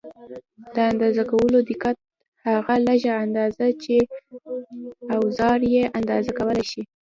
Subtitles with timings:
[0.75, 1.97] د اندازه کولو دقت:
[2.47, 3.95] هغه لږه اندازه چې
[5.15, 6.81] اوزار یې اندازه کولای شي.